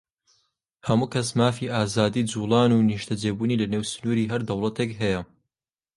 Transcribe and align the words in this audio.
هەموو 0.87 1.11
کەس 1.13 1.27
مافی 1.39 1.71
ئازادیی 1.75 2.27
جووڵان 2.31 2.69
و 2.73 2.85
نیشتەجێبوونی 2.89 3.59
لەنێو 3.61 3.89
سنووری 3.91 4.29
هەر 4.31 4.41
دەوڵەتێک 4.49 4.91
هەیە. 5.01 5.21